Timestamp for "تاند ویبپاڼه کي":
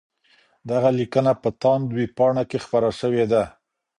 1.61-2.57